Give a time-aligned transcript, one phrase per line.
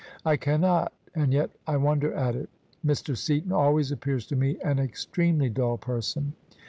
[0.25, 2.49] I cannot: and yet I wonder at it.
[2.83, 3.11] ^Ir.
[3.15, 6.31] Seatoo alwagrs appears to me an extremely dull persoo."